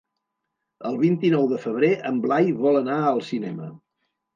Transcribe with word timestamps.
El 0.91 0.97
vint-i-nou 1.01 1.47
de 1.53 1.61
febrer 1.67 1.93
en 2.13 2.21
Blai 2.27 2.53
vol 2.67 2.85
anar 2.85 3.01
al 3.15 3.27
cinema. 3.33 3.75